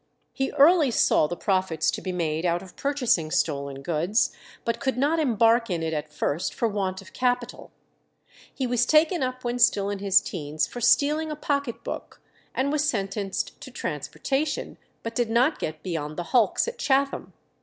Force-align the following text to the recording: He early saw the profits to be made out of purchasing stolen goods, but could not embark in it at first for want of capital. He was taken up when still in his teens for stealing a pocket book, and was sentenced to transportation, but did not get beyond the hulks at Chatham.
He 0.33 0.51
early 0.53 0.89
saw 0.89 1.27
the 1.27 1.37
profits 1.37 1.91
to 1.91 2.01
be 2.01 2.11
made 2.11 2.43
out 2.43 2.63
of 2.63 2.75
purchasing 2.75 3.29
stolen 3.29 3.83
goods, 3.83 4.31
but 4.65 4.79
could 4.79 4.97
not 4.97 5.19
embark 5.19 5.69
in 5.69 5.83
it 5.83 5.93
at 5.93 6.11
first 6.11 6.55
for 6.55 6.67
want 6.67 7.03
of 7.03 7.13
capital. 7.13 7.69
He 8.51 8.65
was 8.65 8.87
taken 8.87 9.21
up 9.21 9.43
when 9.43 9.59
still 9.59 9.91
in 9.91 9.99
his 9.99 10.19
teens 10.19 10.65
for 10.65 10.81
stealing 10.81 11.29
a 11.29 11.35
pocket 11.35 11.83
book, 11.83 12.19
and 12.55 12.71
was 12.71 12.89
sentenced 12.89 13.61
to 13.61 13.69
transportation, 13.69 14.79
but 15.03 15.13
did 15.13 15.29
not 15.29 15.59
get 15.59 15.83
beyond 15.83 16.17
the 16.17 16.23
hulks 16.33 16.67
at 16.67 16.79
Chatham. 16.79 17.33